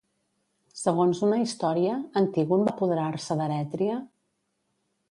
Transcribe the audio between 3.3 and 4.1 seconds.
d'Erètria?